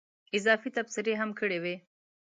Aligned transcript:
اضافي 0.37 0.69
تبصرې 0.75 1.13
هم 1.21 1.29
کړې 1.39 1.57
وې. 1.63 1.75